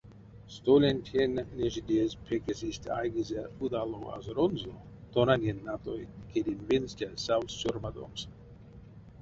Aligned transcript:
Столентень 0.55 1.37
нежедезь 1.59 2.17
пекесь 2.27 2.65
истя 2.69 2.89
айгизе 3.01 3.43
удалов 3.63 4.03
азоронзо, 4.15 4.73
тонанень 5.13 5.63
натой 5.69 6.01
кедень 6.31 6.65
венстязь 6.69 7.21
савсь 7.25 7.57
сёрмадомс. 7.59 8.21